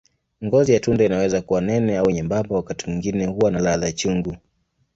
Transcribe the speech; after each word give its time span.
Ngozi 0.45 0.73
ya 0.73 0.79
tunda 0.79 1.05
inaweza 1.05 1.41
kuwa 1.41 1.61
nene 1.61 1.97
au 1.97 2.11
nyembamba, 2.11 2.55
wakati 2.55 2.89
mwingine 2.89 3.25
huwa 3.25 3.51
na 3.51 3.59
ladha 3.59 3.91
chungu. 3.91 4.37